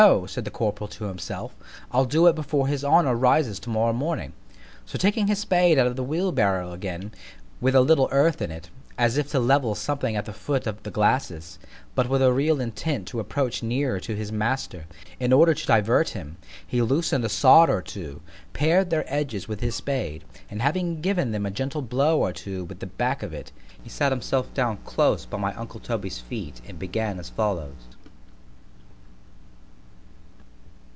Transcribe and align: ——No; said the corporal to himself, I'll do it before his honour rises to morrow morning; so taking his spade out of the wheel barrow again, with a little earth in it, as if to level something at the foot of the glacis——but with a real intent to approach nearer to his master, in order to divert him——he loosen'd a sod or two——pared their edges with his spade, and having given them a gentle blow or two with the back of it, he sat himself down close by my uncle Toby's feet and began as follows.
——No; 0.01 0.25
said 0.25 0.45
the 0.45 0.49
corporal 0.51 0.87
to 0.87 1.03
himself, 1.03 1.55
I'll 1.91 2.05
do 2.05 2.25
it 2.25 2.33
before 2.33 2.67
his 2.67 2.83
honour 2.83 3.13
rises 3.13 3.59
to 3.59 3.69
morrow 3.69 3.93
morning; 3.93 4.33
so 4.83 4.97
taking 4.97 5.27
his 5.27 5.37
spade 5.37 5.77
out 5.77 5.85
of 5.85 5.95
the 5.95 6.03
wheel 6.03 6.31
barrow 6.31 6.71
again, 6.71 7.11
with 7.59 7.75
a 7.75 7.81
little 7.81 8.09
earth 8.11 8.41
in 8.41 8.49
it, 8.49 8.71
as 8.97 9.15
if 9.19 9.29
to 9.29 9.39
level 9.39 9.75
something 9.75 10.15
at 10.15 10.25
the 10.25 10.33
foot 10.33 10.65
of 10.65 10.81
the 10.81 10.89
glacis——but 10.89 12.09
with 12.09 12.23
a 12.23 12.33
real 12.33 12.59
intent 12.59 13.07
to 13.09 13.19
approach 13.19 13.61
nearer 13.61 13.99
to 13.99 14.15
his 14.15 14.31
master, 14.31 14.87
in 15.19 15.31
order 15.31 15.53
to 15.53 15.67
divert 15.67 16.09
him——he 16.09 16.81
loosen'd 16.81 17.23
a 17.23 17.29
sod 17.29 17.69
or 17.69 17.83
two——pared 17.83 18.89
their 18.89 19.05
edges 19.05 19.47
with 19.47 19.59
his 19.59 19.75
spade, 19.75 20.23
and 20.49 20.63
having 20.63 20.99
given 20.99 21.31
them 21.31 21.45
a 21.45 21.51
gentle 21.51 21.83
blow 21.83 22.17
or 22.19 22.33
two 22.33 22.63
with 22.63 22.79
the 22.79 22.87
back 22.87 23.21
of 23.21 23.35
it, 23.35 23.51
he 23.83 23.87
sat 23.89 24.11
himself 24.11 24.51
down 24.55 24.77
close 24.83 25.25
by 25.27 25.37
my 25.37 25.53
uncle 25.53 25.79
Toby's 25.79 26.17
feet 26.17 26.59
and 26.67 26.79
began 26.79 27.19
as 27.19 27.29
follows. 27.29 27.75